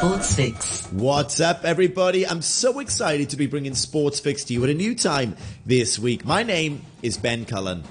[0.00, 0.86] Sports Fix.
[0.92, 2.26] What's up, everybody?
[2.26, 5.98] I'm so excited to be bringing Sports Fix to you at a new time this
[5.98, 6.24] week.
[6.24, 7.84] My name is Ben Cullen.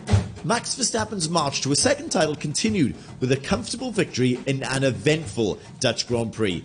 [0.43, 5.59] Max Verstappen's march to a second title continued with a comfortable victory in an eventful
[5.79, 6.63] Dutch Grand Prix.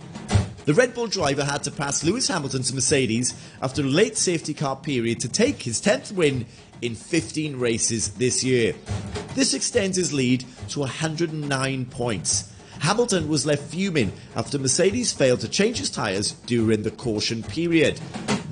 [0.65, 4.75] The Red Bull driver had to pass Lewis Hamilton's Mercedes after a late safety car
[4.75, 6.47] period to take his 10th win
[6.81, 8.73] in 15 races this year.
[9.35, 12.51] This extends his lead to 109 points.
[12.79, 17.99] Hamilton was left fuming after Mercedes failed to change his tyres during the caution period.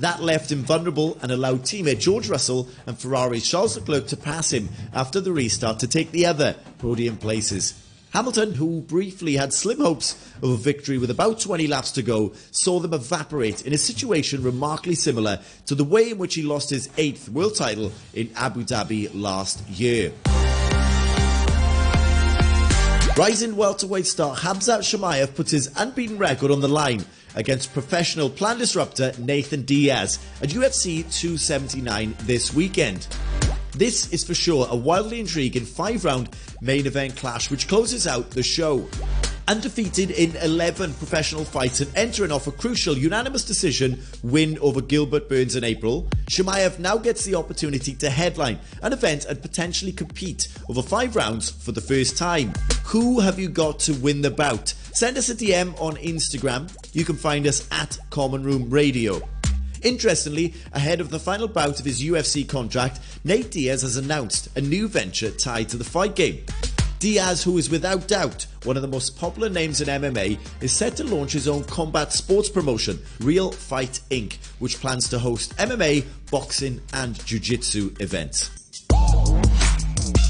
[0.00, 4.52] That left him vulnerable and allowed teammate George Russell and Ferrari's Charles Leclerc to pass
[4.52, 7.80] him after the restart to take the other podium places.
[8.14, 12.32] Hamilton, who briefly had slim hopes of a victory with about 20 laps to go,
[12.52, 16.70] saw them evaporate in a situation remarkably similar to the way in which he lost
[16.70, 20.12] his eighth world title in Abu Dhabi last year.
[23.16, 27.04] Rising welterweight star Khamzat Chimaev puts his unbeaten record on the line
[27.36, 33.06] against professional plan disruptor Nathan Diaz at UFC 279 this weekend.
[33.70, 38.32] This is for sure a wildly intriguing five round main event clash which closes out
[38.32, 38.84] the show.
[39.46, 45.28] Undefeated in 11 professional fights and entering off a crucial unanimous decision win over Gilbert
[45.28, 50.48] Burns in April, Chimaev now gets the opportunity to headline an event and potentially compete
[50.70, 52.54] over five rounds for the first time.
[52.86, 54.68] Who have you got to win the bout?
[54.92, 56.74] Send us a DM on Instagram.
[56.94, 59.20] You can find us at Common Room Radio.
[59.82, 64.62] Interestingly, ahead of the final bout of his UFC contract, Nate Diaz has announced a
[64.62, 66.46] new venture tied to the fight game.
[66.98, 70.96] Diaz, who is without doubt one of the most popular names in MMA, is set
[70.96, 76.04] to launch his own combat sports promotion, Real Fight Inc., which plans to host MMA,
[76.30, 78.50] boxing, and jiu jitsu events.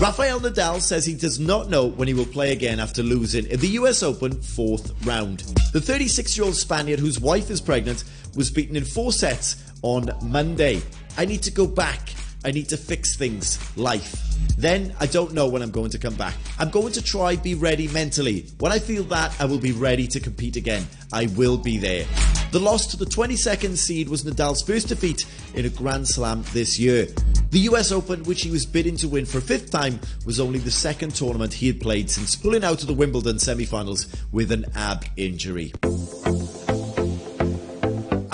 [0.01, 3.61] Rafael Nadal says he does not know when he will play again after losing in
[3.61, 5.41] the US Open fourth round.
[5.73, 8.03] The 36 year old Spaniard, whose wife is pregnant,
[8.35, 10.83] was beaten in four sets on Monday.
[11.17, 12.13] I need to go back.
[12.45, 13.59] I need to fix things.
[13.77, 14.21] Life.
[14.57, 16.35] Then I don't know when I'm going to come back.
[16.59, 18.47] I'm going to try be ready mentally.
[18.59, 20.87] When I feel that, I will be ready to compete again.
[21.13, 22.07] I will be there.
[22.53, 26.79] The loss to the 22nd seed was Nadal's first defeat in a Grand Slam this
[26.79, 27.09] year.
[27.51, 30.59] The US Open, which he was bidding to win for a fifth time, was only
[30.59, 34.67] the second tournament he had played since pulling out of the Wimbledon semi-finals with an
[34.75, 35.73] ab injury.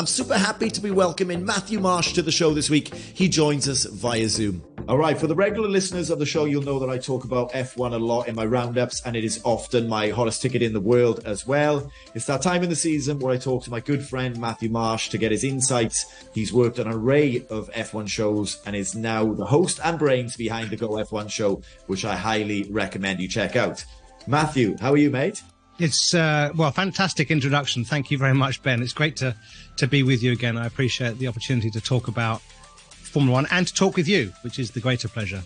[0.00, 2.94] I'm super happy to be welcoming Matthew Marsh to the show this week.
[2.94, 4.64] He joins us via Zoom.
[4.88, 7.52] All right, for the regular listeners of the show, you'll know that I talk about
[7.52, 10.80] F1 a lot in my roundups, and it is often my hottest ticket in the
[10.80, 11.92] world as well.
[12.14, 15.10] It's that time in the season where I talk to my good friend Matthew Marsh
[15.10, 16.06] to get his insights.
[16.32, 20.34] He's worked on an array of F1 shows and is now the host and brains
[20.34, 23.84] behind the Go F1 show, which I highly recommend you check out.
[24.26, 25.42] Matthew, how are you, mate?
[25.80, 27.86] It's uh, well, fantastic introduction.
[27.86, 28.82] Thank you very much, Ben.
[28.82, 29.34] It's great to
[29.78, 30.58] to be with you again.
[30.58, 34.58] I appreciate the opportunity to talk about Formula One and to talk with you, which
[34.58, 35.42] is the greater pleasure.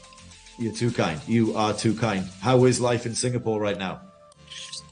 [0.58, 1.20] You're too kind.
[1.28, 2.28] You are too kind.
[2.40, 4.00] How is life in Singapore right now?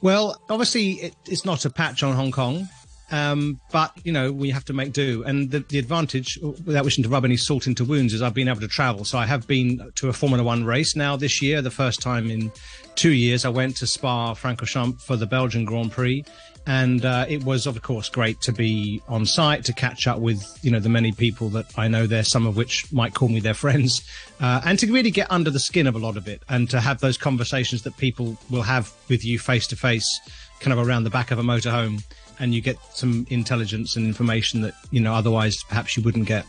[0.01, 2.67] Well, obviously, it, it's not a patch on Hong Kong.
[3.13, 7.03] Um, but you know we have to make do, and the, the, advantage, without wishing
[7.03, 9.05] to rub any salt into wounds, is I've been able to travel.
[9.05, 12.31] So I have been to a Formula One race now this year, the first time
[12.31, 12.51] in
[12.95, 13.45] two years.
[13.45, 16.25] I went to Spa Francorchamps for the Belgian Grand Prix,
[16.65, 20.43] and uh, it was of course great to be on site to catch up with
[20.63, 23.41] you know the many people that I know there, some of which might call me
[23.41, 24.01] their friends,
[24.39, 26.81] uh, and to really get under the skin of a lot of it, and to
[26.81, 30.19] have those conversations that people will have with you face to face,
[30.59, 32.03] kind of around the back of a motorhome
[32.39, 36.45] and you get some intelligence and information that you know otherwise perhaps you wouldn't get.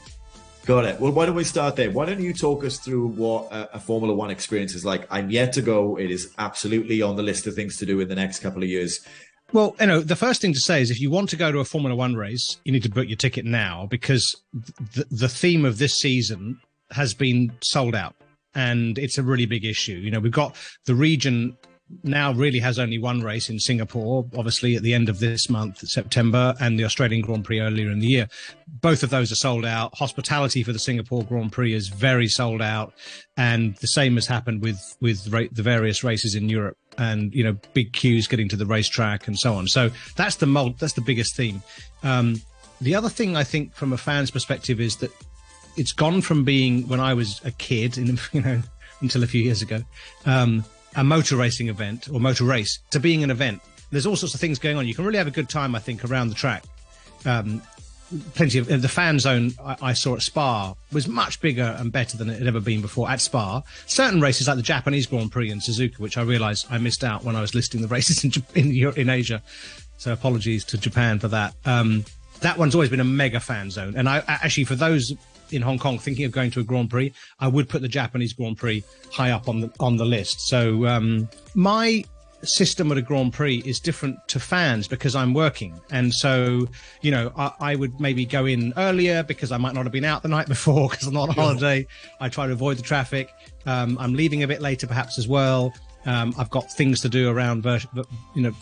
[0.66, 0.98] Got it.
[0.98, 1.90] Well, why don't we start there?
[1.90, 5.06] Why don't you talk us through what a, a, Formula One experience is like?
[5.10, 5.98] I'm yet to go.
[5.98, 8.68] It is absolutely on the list of things to do in the next couple of
[8.68, 9.06] years.
[9.52, 11.58] Well, you know, the first thing to say is if you want to go to
[11.58, 14.34] a Formula One race, you need to book your ticket now because
[14.94, 16.58] the, the theme of this season
[16.92, 18.14] has been sold out
[18.54, 19.92] and it's a really big issue.
[19.92, 20.56] You know, we've got
[20.86, 21.56] the region
[22.02, 25.86] now really has only one race in Singapore, obviously at the end of this month,
[25.86, 28.28] September, and the Australian Grand Prix earlier in the year.
[28.66, 29.94] Both of those are sold out.
[29.96, 32.94] Hospitality for the Singapore Grand Prix is very sold out,
[33.36, 36.78] and the same has happened with with the various races in Europe.
[36.96, 39.66] And you know, big queues getting to the racetrack and so on.
[39.66, 40.78] So that's the mold.
[40.78, 41.62] That's the biggest theme.
[42.02, 42.40] Um,
[42.80, 45.10] the other thing I think, from a fan's perspective, is that
[45.76, 48.62] it's gone from being when I was a kid, in you know,
[49.00, 49.82] until a few years ago.
[50.24, 50.64] Um,
[50.96, 53.60] a motor racing event or motor race to being an event.
[53.90, 54.86] There's all sorts of things going on.
[54.86, 56.64] You can really have a good time, I think, around the track.
[57.24, 57.62] Um,
[58.34, 62.16] plenty of the fan zone I, I, saw at Spa was much bigger and better
[62.16, 63.62] than it had ever been before at Spa.
[63.86, 67.24] Certain races like the Japanese Grand Prix and Suzuka, which I realised I missed out
[67.24, 69.42] when I was listing the races in in, in Asia,
[69.96, 71.54] So apologies to Japan for that.
[71.64, 72.04] Um,
[72.40, 73.94] that one's always been a mega fan zone.
[73.96, 75.14] And I actually, for those
[75.54, 78.32] in Hong Kong thinking of going to a Grand Prix, I would put the Japanese
[78.32, 80.48] Grand Prix high up on the on the list.
[80.48, 82.04] So um, my
[82.42, 86.68] system at a Grand Prix is different to fans because I'm working, and so
[87.00, 90.04] you know I, I would maybe go in earlier because I might not have been
[90.04, 91.86] out the night before because I'm not on holiday.
[92.20, 93.30] I try to avoid the traffic.
[93.66, 95.72] Um, I'm leaving a bit later perhaps as well.
[96.06, 97.64] Um, I've got things to do around,
[98.34, 98.52] you know,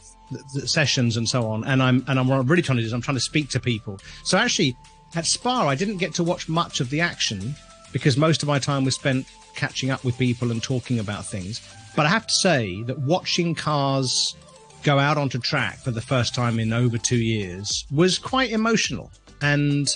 [0.65, 1.65] sessions and so on.
[1.65, 3.49] And I'm and I'm what I'm really trying to do is I'm trying to speak
[3.51, 3.99] to people.
[4.25, 4.77] So actually,
[5.15, 7.55] at Spa, I didn't get to watch much of the action
[7.93, 11.61] because most of my time was spent catching up with people and talking about things.
[11.95, 14.35] But I have to say that watching cars
[14.83, 19.11] go out onto track for the first time in over two years was quite emotional.
[19.43, 19.95] And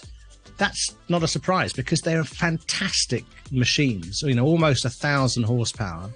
[0.59, 6.11] that's not a surprise because they're fantastic machines, you know, almost a thousand horsepower,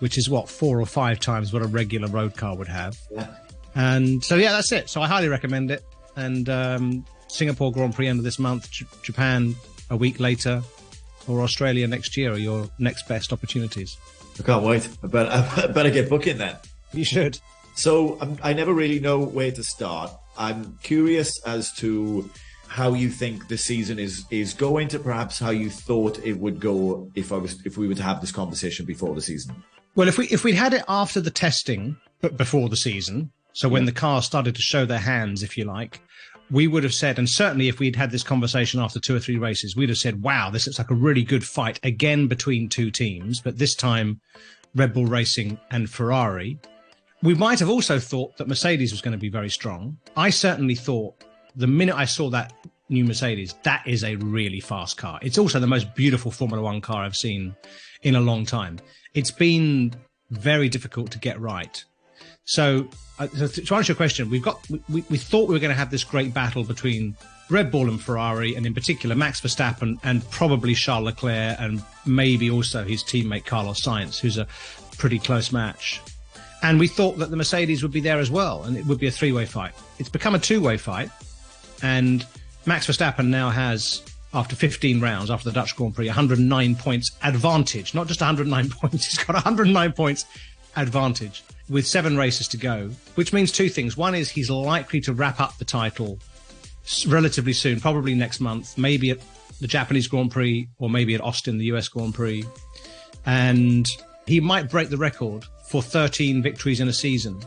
[0.00, 2.98] which is what, four or five times what a regular road car would have.
[3.10, 3.28] Yeah.
[3.74, 4.88] And so, yeah, that's it.
[4.88, 5.84] So I highly recommend it.
[6.16, 7.04] And um,
[7.34, 9.56] Singapore Grand Prix end of this month, J- Japan
[9.90, 10.62] a week later,
[11.26, 13.96] or Australia next year are your next best opportunities.
[14.38, 14.88] I can't wait.
[15.02, 15.30] I better,
[15.62, 16.56] I better get booking then.
[16.92, 17.38] You should.
[17.74, 20.12] So um, I never really know where to start.
[20.38, 22.30] I'm curious as to
[22.68, 26.60] how you think the season is is going to perhaps how you thought it would
[26.60, 29.62] go if I was if we were to have this conversation before the season.
[29.96, 33.68] Well, if we if we'd had it after the testing, but before the season, so
[33.68, 33.86] when yeah.
[33.86, 36.00] the cars started to show their hands, if you like,
[36.50, 39.38] we would have said, and certainly if we'd had this conversation after two or three
[39.38, 42.90] races, we'd have said, wow, this looks like a really good fight again between two
[42.90, 44.20] teams, but this time
[44.74, 46.58] Red Bull Racing and Ferrari.
[47.22, 49.96] We might have also thought that Mercedes was going to be very strong.
[50.16, 51.24] I certainly thought
[51.56, 52.52] the minute I saw that
[52.88, 55.18] new Mercedes, that is a really fast car.
[55.22, 57.54] It's also the most beautiful Formula One car I've seen
[58.02, 58.78] in a long time.
[59.14, 59.94] It's been
[60.30, 61.82] very difficult to get right.
[62.44, 62.88] So,
[63.18, 65.90] uh, to answer your question, we've got we, we thought we were going to have
[65.90, 67.16] this great battle between
[67.50, 72.50] Red Bull and Ferrari, and in particular Max Verstappen and probably Charles Leclerc, and maybe
[72.50, 74.46] also his teammate Carlos Sainz, who's a
[74.98, 76.00] pretty close match.
[76.62, 79.06] And we thought that the Mercedes would be there as well, and it would be
[79.06, 79.72] a three-way fight.
[79.98, 81.10] It's become a two-way fight,
[81.82, 82.26] and
[82.66, 84.02] Max Verstappen now has,
[84.32, 87.94] after 15 rounds, after the Dutch Grand Prix, 109 points advantage.
[87.94, 90.24] Not just 109 points; he's got 109 points
[90.76, 93.96] advantage with seven races to go, which means two things.
[93.96, 96.18] One is he's likely to wrap up the title
[97.08, 99.18] relatively soon, probably next month, maybe at
[99.60, 102.44] the Japanese Grand Prix or maybe at Austin, the US Grand Prix.
[103.26, 103.88] And
[104.26, 107.40] he might break the record for 13 victories in a season,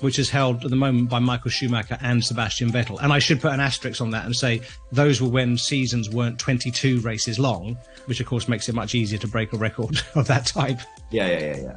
[0.00, 2.98] which is held at the moment by Michael Schumacher and Sebastian Vettel.
[3.02, 4.60] And I should put an asterisk on that and say
[4.92, 9.18] those were when seasons weren't 22 races long, which of course makes it much easier
[9.18, 10.80] to break a record of that type.
[11.10, 11.76] Yeah, yeah, yeah, yeah.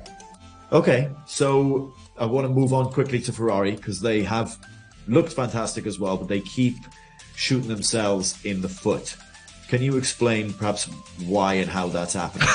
[0.72, 4.58] Okay, so I want to move on quickly to Ferrari because they have
[5.08, 6.76] looked fantastic as well, but they keep
[7.36, 9.18] shooting themselves in the foot.
[9.68, 10.86] Can you explain perhaps
[11.26, 12.48] why and how that's happening?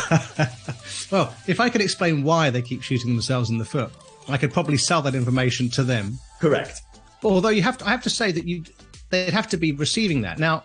[1.10, 3.90] well, if I could explain why they keep shooting themselves in the foot,
[4.28, 6.18] I could probably sell that information to them.
[6.40, 6.82] Correct.
[7.22, 8.64] Although you have to, I have to say that you
[9.10, 10.38] they'd have to be receiving that.
[10.38, 10.62] Now,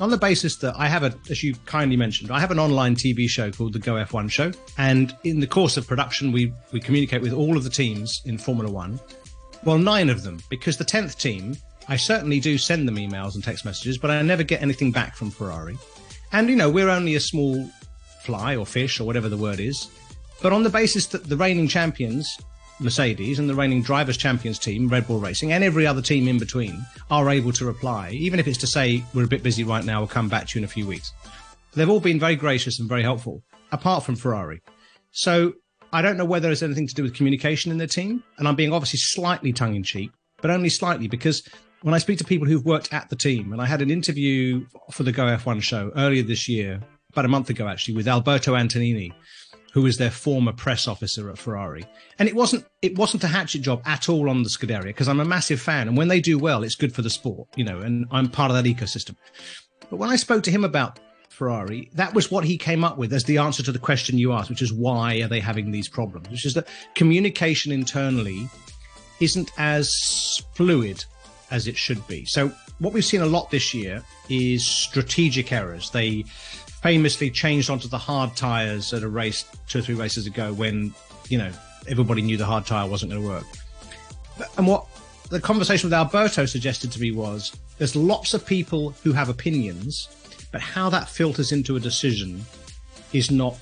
[0.00, 2.96] on the basis that I have a, as you kindly mentioned, I have an online
[2.96, 6.80] TV show called the Go F1 Show, and in the course of production, we we
[6.80, 8.98] communicate with all of the teams in Formula One.
[9.64, 11.56] Well, nine of them, because the tenth team,
[11.88, 15.16] I certainly do send them emails and text messages, but I never get anything back
[15.16, 15.78] from Ferrari.
[16.32, 17.70] And you know, we're only a small
[18.22, 19.88] fly or fish or whatever the word is.
[20.42, 22.38] But on the basis that the reigning champions
[22.80, 26.38] Mercedes and the reigning drivers' champions team, Red Bull Racing, and every other team in
[26.38, 29.84] between are able to reply, even if it's to say, we're a bit busy right
[29.84, 31.12] now, we'll come back to you in a few weeks.
[31.74, 34.62] They've all been very gracious and very helpful, apart from Ferrari.
[35.12, 35.54] So
[35.92, 38.22] I don't know whether it's anything to do with communication in their team.
[38.38, 40.10] And I'm being obviously slightly tongue in cheek,
[40.42, 41.48] but only slightly because
[41.82, 44.66] when I speak to people who've worked at the team, and I had an interview
[44.90, 46.80] for the Go F1 show earlier this year,
[47.12, 49.12] about a month ago actually, with Alberto Antonini,
[49.74, 51.84] who was their former press officer at Ferrari.
[52.20, 55.18] And it wasn't it wasn't a hatchet job at all on the Scuderia because I'm
[55.18, 57.80] a massive fan, and when they do well, it's good for the sport, you know,
[57.80, 59.16] and I'm part of that ecosystem.
[59.90, 63.12] But when I spoke to him about Ferrari, that was what he came up with
[63.12, 65.88] as the answer to the question you asked, which is why are they having these
[65.88, 66.30] problems?
[66.30, 68.48] Which is that communication internally
[69.18, 71.04] isn't as fluid
[71.50, 72.24] as it should be.
[72.26, 75.90] So what we've seen a lot this year is strategic errors.
[75.90, 76.24] They
[76.84, 80.92] famously changed onto the hard tires at a race two or three races ago when,
[81.30, 81.50] you know,
[81.88, 83.46] everybody knew the hard tire wasn't going to work.
[84.58, 84.84] And what
[85.30, 90.10] the conversation with Alberto suggested to me was there's lots of people who have opinions,
[90.52, 92.44] but how that filters into a decision
[93.14, 93.56] is not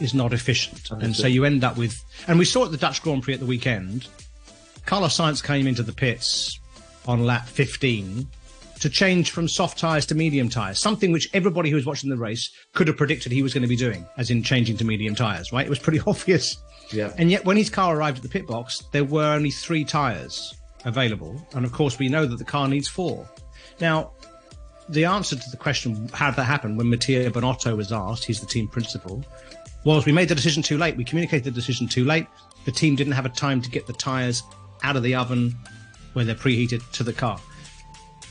[0.00, 0.90] is not efficient.
[0.90, 3.40] And so you end up with and we saw at the Dutch Grand Prix at
[3.40, 4.08] the weekend,
[4.86, 6.58] Carlos Sainz came into the pits
[7.06, 8.26] on lap 15
[8.84, 12.18] to change from soft tyres to medium tyres, something which everybody who was watching the
[12.18, 15.14] race could have predicted he was going to be doing, as in changing to medium
[15.14, 15.64] tyres, right?
[15.64, 16.58] It was pretty obvious.
[16.92, 17.10] Yeah.
[17.16, 20.54] And yet, when his car arrived at the pit box, there were only three tyres
[20.84, 21.34] available.
[21.54, 23.26] And of course, we know that the car needs four.
[23.80, 24.12] Now,
[24.90, 28.40] the answer to the question, how did that happen, when Mattia Binotto was asked, he's
[28.40, 29.24] the team principal,
[29.84, 30.94] was we made the decision too late.
[30.94, 32.26] We communicated the decision too late.
[32.66, 34.42] The team didn't have a time to get the tyres
[34.82, 35.54] out of the oven
[36.12, 37.40] where they're preheated to the car.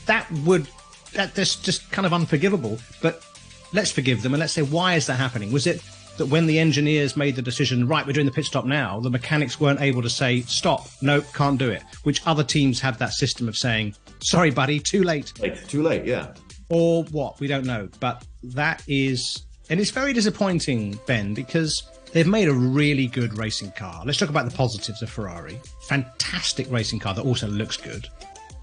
[0.06, 0.68] That would,
[1.12, 2.78] that, that's just kind of unforgivable.
[3.00, 3.24] But
[3.72, 5.52] let's forgive them and let's say, why is that happening?
[5.52, 5.82] Was it
[6.16, 9.10] that when the engineers made the decision, right, we're doing the pit stop now, the
[9.10, 13.12] mechanics weren't able to say, stop, nope, can't do it, which other teams have that
[13.12, 15.32] system of saying, sorry, buddy, too late.
[15.40, 16.34] Like, too late, yeah.
[16.70, 17.40] Or what?
[17.40, 17.88] We don't know.
[18.00, 21.82] But that is, and it's very disappointing, Ben, because
[22.12, 24.02] they've made a really good racing car.
[24.06, 25.60] Let's talk about the positives of Ferrari.
[25.88, 28.08] Fantastic racing car that also looks good,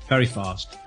[0.07, 0.77] very fast.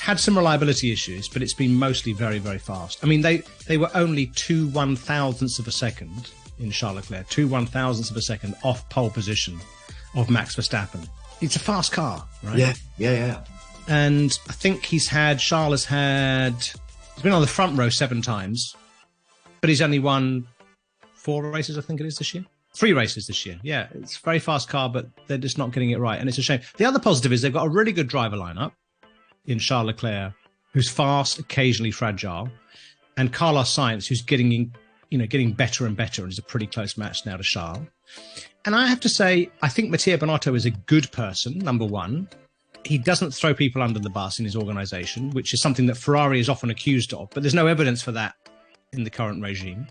[0.00, 3.04] Had some reliability issues, but it's been mostly very, very fast.
[3.04, 7.28] I mean, they, they were only two one thousandths of a second in Charles Leclerc,
[7.28, 9.58] two one thousandths of a second off pole position
[10.14, 11.06] of Max Verstappen.
[11.40, 12.58] It's a fast car, right?
[12.58, 13.44] Yeah, yeah, yeah.
[13.88, 16.54] And I think he's had, Charles has had,
[17.14, 18.74] he's been on the front row seven times,
[19.60, 20.46] but he's only won
[21.14, 22.44] four races, I think it is this year.
[22.74, 23.58] Three races this year.
[23.62, 26.20] Yeah, it's a very fast car, but they're just not getting it right.
[26.20, 26.60] And it's a shame.
[26.76, 28.72] The other positive is they've got a really good driver lineup
[29.50, 30.32] in Charles Leclerc,
[30.72, 32.48] who's fast, occasionally fragile,
[33.16, 34.72] and Carlos Sainz, who's getting in,
[35.10, 37.86] you know, getting better and better, and is a pretty close match now to Charles.
[38.64, 42.28] And I have to say, I think Mattia Binotto is a good person, number one.
[42.84, 46.40] He doesn't throw people under the bus in his organization, which is something that Ferrari
[46.40, 48.34] is often accused of, but there's no evidence for that
[48.92, 49.86] in the current regime.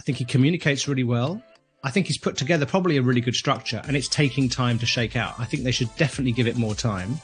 [0.00, 1.42] I think he communicates really well.
[1.84, 4.86] I think he's put together probably a really good structure and it's taking time to
[4.86, 5.38] shake out.
[5.38, 7.20] I think they should definitely give it more time.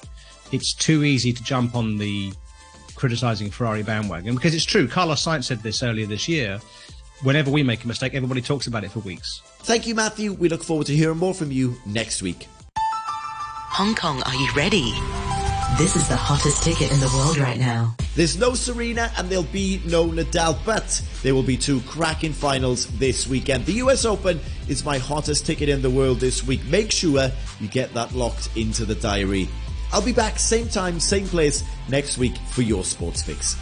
[0.53, 2.33] It's too easy to jump on the
[2.95, 4.87] criticizing Ferrari bandwagon because it's true.
[4.87, 6.61] Carlos Sainz said this earlier this year.
[7.23, 9.41] Whenever we make a mistake, everybody talks about it for weeks.
[9.61, 10.33] Thank you, Matthew.
[10.33, 12.49] We look forward to hearing more from you next week.
[12.77, 14.93] Hong Kong, are you ready?
[15.79, 17.97] This is the hottest ticket in the world right now.
[18.15, 22.87] There's no Serena and there'll be no Nadal, but there will be two cracking finals
[22.99, 23.67] this weekend.
[23.67, 26.65] The US Open is my hottest ticket in the world this week.
[26.67, 29.49] Make sure you get that locked into the diary.
[29.95, 33.55] I'll be back same time, same place next week for your sports fix.